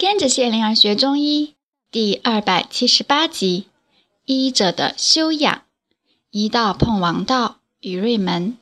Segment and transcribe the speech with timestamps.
[0.00, 1.56] 跟着谢灵儿学中医
[1.90, 3.66] 第二百七十八集：
[4.24, 5.62] 医者的修养。
[6.30, 8.56] 医道碰王道，于瑞门。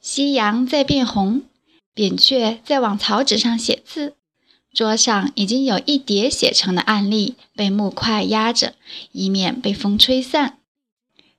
[0.00, 1.42] 夕阳在变红，
[1.94, 4.16] 扁鹊在往草纸上写字。
[4.74, 8.74] 桌上已经有一叠写成的案例被木块压着，
[9.12, 10.58] 以免被风吹散。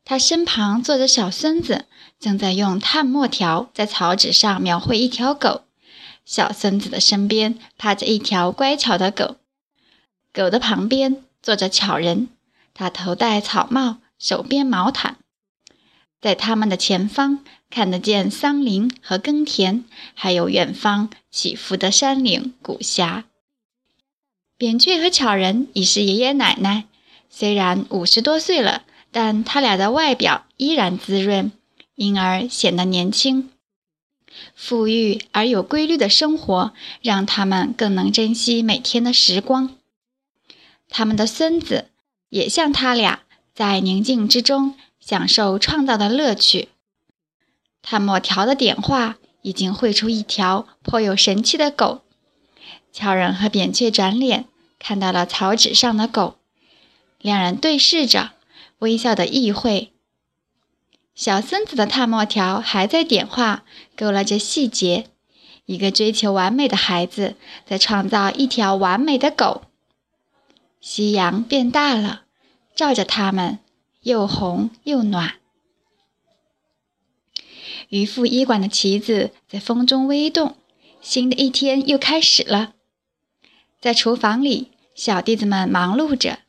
[0.06, 1.88] 他身旁坐着小孙子，
[2.18, 5.64] 正在用炭墨条在草纸上描绘一条狗。
[6.30, 9.38] 小孙子的身边趴着一条乖巧的狗，
[10.32, 12.30] 狗的旁边坐着巧人，
[12.76, 15.18] 他头戴草帽，手编毛毯。
[16.22, 23.26] 在他们的前方看得见桑林和耕田，还有远方起伏的山岭古峡。
[24.56, 26.86] 扁鹊和巧人已是爷爷奶奶，
[27.32, 31.52] 虽然五十多岁了，但他俩的外表依然滋润，
[31.96, 33.50] 因而显得年轻。
[34.56, 39.76] 富裕而有规律的生活，让他们更能珍惜每天的时光。
[40.88, 41.90] 他们的孙子
[42.30, 43.22] 也像他俩，
[43.54, 46.70] 在宁静之中享受创造的乐趣。
[47.82, 52.02] 炭墨条的点画已经绘出一条颇有神气的狗。
[52.92, 54.46] 乔人和扁鹊转脸
[54.80, 56.40] 看到了草纸上的狗，
[57.20, 58.32] 两人对视着，
[58.80, 59.94] 微笑的意会。
[61.20, 63.66] 小孙子的炭墨条还在点画，
[63.98, 65.08] 勾勒着细节。
[65.66, 69.64] 一个追求完美的孩子在创造一条完美的狗。
[70.80, 72.22] 夕阳变大了，
[72.74, 73.60] 照着他们，
[74.04, 75.34] 又红又暖。
[77.90, 80.56] 渔父医馆的旗子在风中微动，
[81.02, 82.76] 新的一天又开始了。
[83.82, 86.40] 在厨房里，小弟子们忙碌着，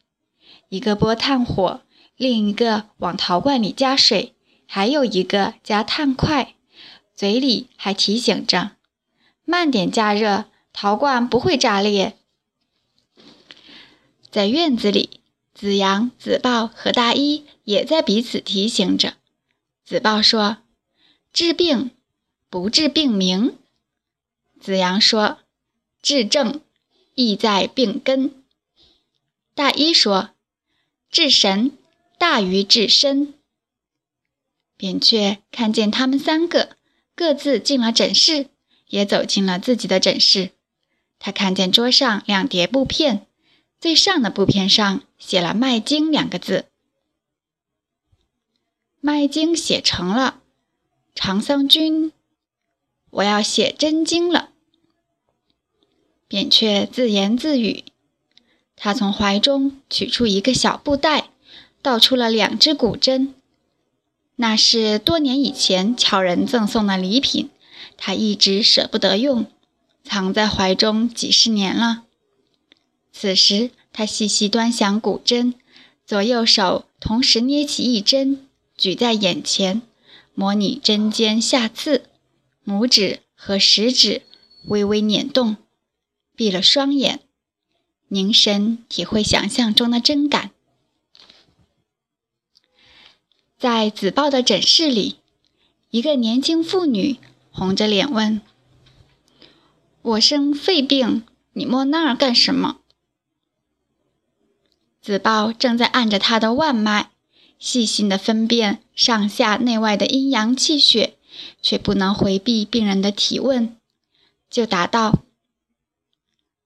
[0.68, 1.80] 一个拨炭火，
[2.14, 4.36] 另一个往陶罐里加水。
[4.72, 6.54] 还有一个加炭块，
[7.16, 8.76] 嘴里还提醒着
[9.44, 12.16] ：“慢点加热，陶罐不会炸裂。”
[14.30, 19.14] 在院子里，子阳、子豹和大一也在彼此提醒着。
[19.84, 20.58] 子豹说
[21.34, 21.90] ：“治病
[22.48, 23.58] 不治病名。”
[24.62, 25.38] 子阳说
[26.00, 26.60] ：“治症
[27.16, 28.44] 意在病根。”
[29.52, 30.30] 大一说
[31.10, 31.76] ：“治神
[32.18, 33.34] 大于治身。”
[34.80, 36.74] 扁鹊看见他们三个
[37.14, 38.46] 各自进了诊室，
[38.88, 40.52] 也走进了自己的诊室。
[41.18, 43.26] 他看见桌上两叠布片，
[43.78, 46.64] 最上的布片上写了“脉经”两个字。
[49.00, 50.40] 脉经写成了，
[51.14, 52.10] 长桑君，
[53.10, 54.48] 我要写真经了。
[56.26, 57.84] 扁鹊自言自语。
[58.76, 61.28] 他从怀中取出一个小布袋，
[61.82, 63.34] 倒出了两支古针。
[64.40, 67.50] 那是多年以前巧人赠送的礼品，
[67.98, 69.44] 他一直舍不得用，
[70.02, 72.04] 藏在怀中几十年了。
[73.12, 75.52] 此时，他细细端详古针，
[76.06, 78.46] 左右手同时捏起一针，
[78.78, 79.82] 举在眼前，
[80.32, 82.06] 模拟针尖下刺，
[82.64, 84.22] 拇指和食指
[84.68, 85.58] 微微捻动，
[86.34, 87.20] 闭了双眼，
[88.08, 90.52] 凝神体会想象中的针感。
[93.60, 95.16] 在子豹的诊室里，
[95.90, 97.18] 一个年轻妇女
[97.52, 98.40] 红着脸问
[100.00, 102.78] ：“我生肺病，你摸那儿干什么？”
[105.02, 107.10] 子豹正在按着他的腕脉，
[107.58, 111.18] 细心地分辨上下内外的阴阳气血，
[111.60, 113.76] 却不能回避病人的提问，
[114.48, 115.18] 就答道：“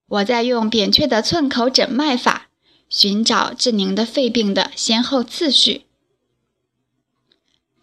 [0.06, 2.46] 我在用扁鹊的寸口诊脉法，
[2.88, 5.83] 寻找治您的肺病的先后次序。”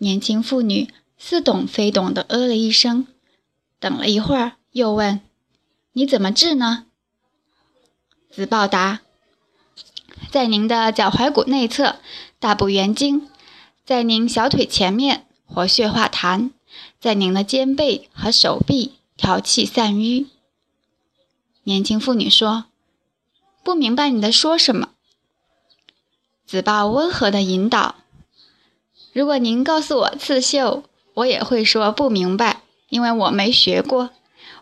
[0.01, 3.05] 年轻妇女似懂非懂地呃了一声，
[3.79, 5.21] 等了一会儿，又问
[5.93, 6.87] ：“你怎么治呢？”
[8.33, 9.01] 子豹答
[10.31, 11.97] ：“在您的脚踝骨内侧，
[12.39, 13.27] 大步圆经；
[13.85, 16.49] 在您小腿前面，活血化痰；
[16.99, 20.25] 在您的肩背和手臂，调气散瘀。”
[21.61, 22.65] 年轻妇女说
[23.63, 24.93] ：“不明白你在说什么。”
[26.47, 27.97] 子豹温和地引导。
[29.13, 30.83] 如果您告诉我刺绣，
[31.15, 34.11] 我也会说不明白，因为我没学过，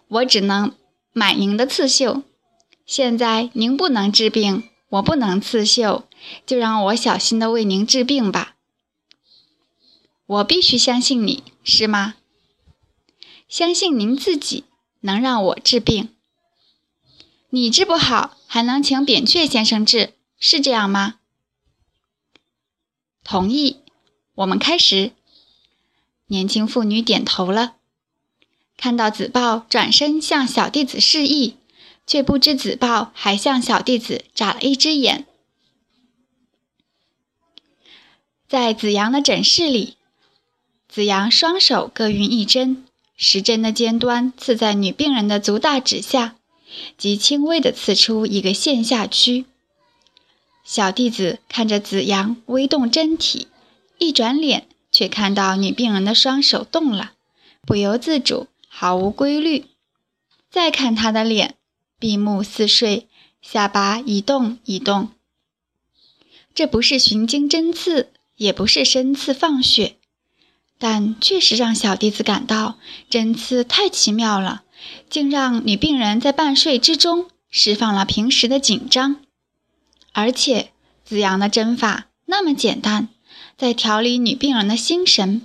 [0.08, 0.74] 我只能
[1.14, 2.24] 买您的刺绣。
[2.86, 6.08] 现在您不能治病，我不能刺绣，
[6.48, 8.56] 就让我小心的为您治病吧。
[10.26, 12.16] 我必须相信你，是吗？
[13.48, 14.64] 相信您自己
[15.02, 16.10] 能让我治病。
[17.52, 21.20] 你治不好，还能请扁鹊先生治，是这样吗？
[23.24, 23.79] 同意。
[24.40, 25.12] 我们开始。
[26.28, 27.76] 年轻妇女点头了，
[28.78, 31.58] 看到子豹转身向小弟子示意，
[32.08, 35.26] 却不知子豹还向小弟子眨了一只眼。
[38.48, 39.98] 在子阳的诊室里，
[40.88, 42.86] 子阳双手各运一针，
[43.18, 46.38] 时针的尖端刺在女病人的足大指下，
[46.98, 49.46] 极轻微地刺出一个线下区。
[50.64, 53.48] 小弟子看着子阳微动针体，
[54.00, 57.12] 一转脸却看到女病人的双手动了，
[57.62, 59.68] 不由自主，毫无规律。
[60.50, 61.54] 再看她的脸，
[62.00, 63.08] 闭目似睡，
[63.40, 65.10] 下巴一动一动。
[66.56, 68.10] 这不是寻经针刺。
[68.40, 69.98] 也不是针刺放血，
[70.78, 72.80] 但确实让小弟子感到
[73.10, 74.64] 针刺太奇妙了，
[75.10, 79.18] 竟让女病人在半睡之中释放了平时的紧张。
[80.14, 80.72] 而且
[81.04, 83.10] 子阳的针法那么简单，
[83.60, 85.42] 在调理女病人的心神。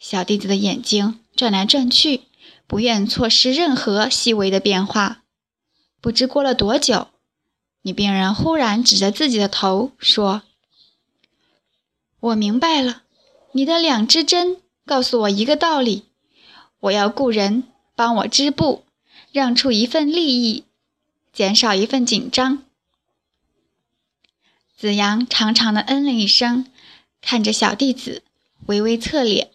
[0.00, 2.22] 小弟子的眼睛转来转去，
[2.66, 5.22] 不愿错失任何细微的变化。
[6.00, 7.06] 不知过了多久，
[7.82, 10.42] 女病人忽然指着自己的头说。
[12.18, 13.02] 我明白了，
[13.52, 16.02] 你的两支针告诉我一个道理：
[16.80, 17.62] 我要雇人
[17.94, 18.82] 帮我织布，
[19.30, 20.64] 让出一份利益，
[21.32, 22.64] 减少一份紧张。
[24.78, 26.64] 子阳长长的嗯了一声，
[27.20, 28.22] 看着小弟子，
[28.66, 29.50] 微微侧脸。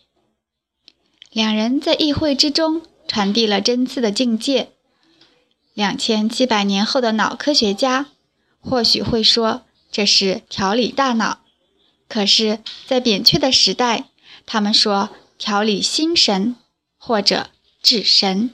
[1.31, 4.73] 两人在议会之中传递了针刺的境界。
[5.73, 8.07] 两千七百年后的脑科学家
[8.59, 11.39] 或许会说，这是调理大脑。
[12.09, 14.09] 可是，在扁鹊的时代，
[14.45, 16.57] 他们说调理心神
[16.97, 17.49] 或者
[17.81, 18.51] 治神。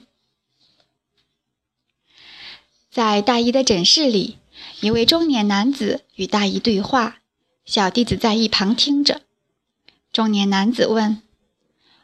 [2.88, 4.38] 在大医的诊室里，
[4.80, 7.18] 一位中年男子与大姨对话，
[7.64, 9.22] 小弟子在一旁听着。
[10.12, 11.22] 中年男子问：“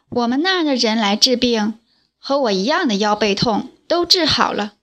[0.09, 1.79] 我们那儿的人来治病，
[2.19, 4.73] 和我一样的腰背痛都治好了，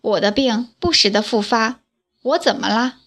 [0.00, 1.80] 我的病不时的复发，
[2.22, 2.98] 我怎么了？”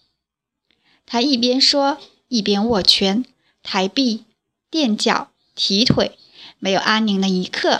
[1.05, 1.97] 他一边说。
[2.29, 3.25] 一边握拳、
[3.61, 4.23] 抬臂、
[4.71, 6.17] 垫脚、提腿，
[6.57, 7.79] 没有安宁的一刻。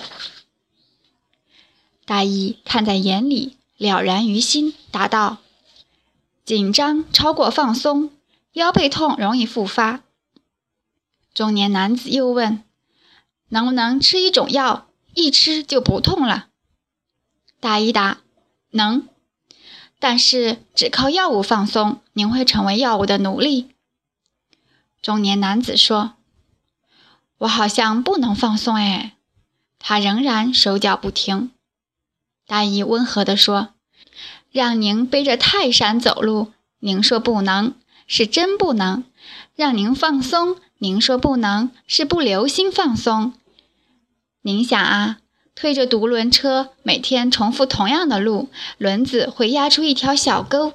[2.06, 5.40] 大姨看在眼里，了然于心，答道
[6.46, 8.12] ：“紧张超过放松，
[8.54, 10.02] 腰背痛容易复发。”
[11.34, 12.64] 中年男子又问
[13.50, 16.48] ：“能不能吃一种药，一吃就不痛了？”
[17.60, 18.20] 大姨答
[18.72, 19.08] ：“能，
[20.00, 23.70] 但是只靠药物放松，您会成为药物的奴隶。”
[25.02, 26.14] 中年男子说
[27.40, 29.16] ：“我好像不能放松哎。”
[29.86, 31.52] 他仍然手脚不停。
[32.48, 33.73] 大姨温和地说
[34.54, 37.74] ：“让您背着泰山走路，您说不能，
[38.06, 39.02] 是真不能；
[39.56, 43.34] 让您放松，您说不能，是不留心放松。
[44.44, 45.18] 您想啊，
[45.56, 50.74] 推着独轮车，每天重复同样的路，轮子会压出一条小沟。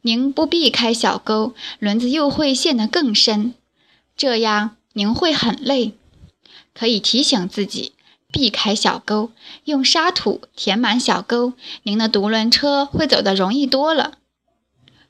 [0.00, 3.52] 您不避开小沟，轮子又会陷得更深。”
[4.16, 5.92] 这样您会很累，
[6.72, 7.92] 可以提醒自己
[8.32, 9.30] 避开小沟，
[9.64, 14.14] 用沙土填满小沟，您的独轮车会走得容易多了。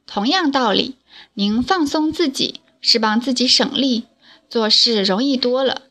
[0.07, 0.97] 同样道理，
[1.35, 4.05] 您放松自己是帮自己省力，
[4.49, 5.83] 做事容易多了。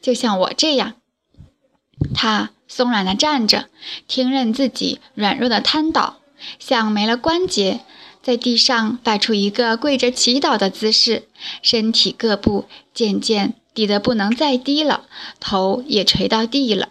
[0.00, 0.94] 就像我这样，
[2.14, 3.68] 他松软地站着，
[4.06, 6.18] 听任自己软弱的瘫倒，
[6.58, 7.80] 像没了关节。
[8.20, 11.28] 在地上摆出一个跪着祈祷的姿势，
[11.62, 15.06] 身体各部渐渐低得不能再低了，
[15.38, 16.88] 头也垂到地了。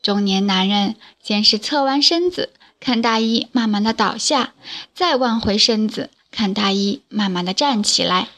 [0.00, 4.54] 中年男人先是侧弯身子，看大衣慢慢的倒下，
[4.94, 8.30] 再弯回身子，看大衣慢慢的站起来。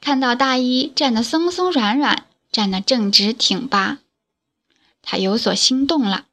[0.00, 3.98] 看到大衣站得松松软软，站得正直挺拔，
[5.02, 6.24] 他有所心动了，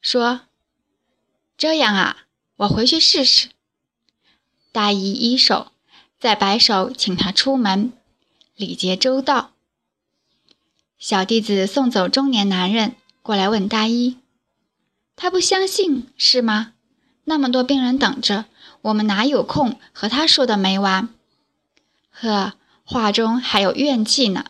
[0.00, 0.40] 说
[1.56, 2.24] ：“这样啊，
[2.56, 3.50] 我回去试试。”
[4.72, 5.70] 大姨一手，
[6.18, 7.92] 再摆手请他出门，
[8.56, 9.52] 礼节周到。
[10.98, 14.16] 小弟子送走中年男人，过来问大医
[15.14, 16.72] ：“他不相信是吗？
[17.24, 18.46] 那么多病人等着，
[18.82, 21.08] 我们哪有空和他说的没完？”
[22.10, 24.46] 呵，话中还有怨气呢。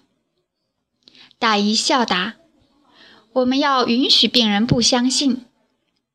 [1.39, 2.35] 大医笑答
[3.35, 5.45] ：“我们要允许病人不相信，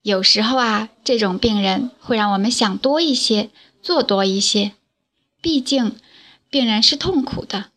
[0.01, 3.49] 有时候啊，这种病人会让我们想多一些。”
[3.83, 4.73] 做多一些，
[5.41, 5.95] 毕竟
[6.51, 7.71] 病人是痛苦的，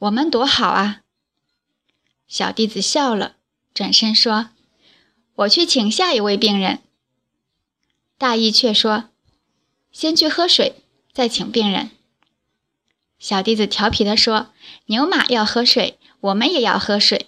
[0.00, 1.00] 我们多好啊！
[2.28, 3.36] 小弟子笑了，
[3.72, 4.50] 转身说
[5.36, 6.80] ：“我去请下一位病人。”
[8.18, 9.10] 大义却说
[9.92, 10.76] ：“先去喝水，
[11.12, 11.90] 再请病人。”
[13.18, 14.48] 小弟子调皮地说
[14.86, 17.26] ：“牛马要喝水，我们也要喝水。”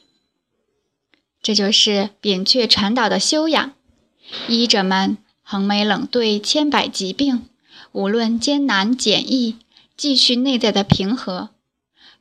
[1.43, 3.75] 这就是扁鹊传导的修养，
[4.49, 5.19] 医者们。
[5.51, 7.49] 横眉冷对千百疾病，
[7.93, 9.57] 无论艰难简易，
[9.97, 11.49] 继续内在的平和。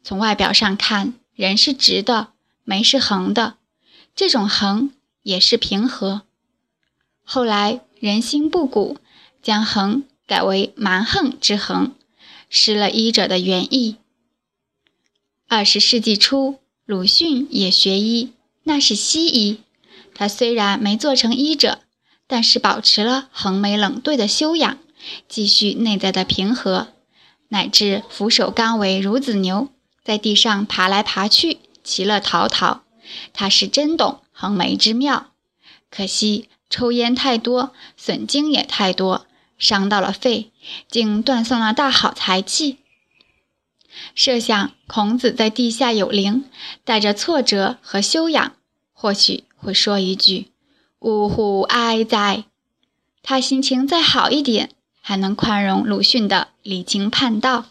[0.01, 2.29] 从外表上看，人是直的，
[2.69, 3.55] 眉是横的，
[4.13, 4.91] 这种横
[5.23, 6.23] 也是平和。
[7.23, 8.97] 后来人心不古，
[9.41, 11.93] 将横改为蛮横之横，
[12.49, 13.95] 失了医者的原意。
[15.47, 18.33] 二十世纪初，鲁迅也学医，
[18.63, 19.61] 那是西医。
[20.13, 21.79] 他虽然没做成医者，
[22.27, 24.77] 但是保持了横眉冷对的修养，
[25.29, 26.89] 继续内在的平和，
[27.47, 29.69] 乃至俯首甘为孺子牛，
[30.03, 32.83] 在地上爬来爬去，其乐陶陶。
[33.31, 35.31] 他是真懂横眉之妙，
[35.89, 39.25] 可惜抽烟太多，损精也太多，
[39.57, 40.51] 伤到了肺，
[40.89, 42.79] 竟断送了大好才气。
[44.13, 46.43] 设想孔子在地下有灵，
[46.83, 48.51] 带着挫折和修养，
[48.91, 50.51] 或许会说一句
[50.99, 52.43] ：“呜呼哀哉！”
[53.23, 57.67] 他心情再好一点，还能宽容鲁迅的离经叛道。